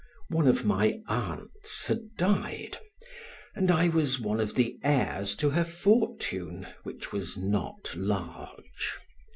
One 0.29 0.47
of 0.47 0.65
my 0.65 0.99
aunts 1.07 1.85
had 1.85 2.15
died 2.17 2.77
and 3.53 3.69
I 3.69 3.87
was 3.89 4.19
one 4.19 4.39
of 4.39 4.55
the 4.55 4.79
heirs 4.83 5.35
to 5.35 5.51
her 5.51 5.63
fortune, 5.63 6.65
which 6.81 7.11
was 7.11 7.37
not 7.37 7.93
large. 7.95 8.97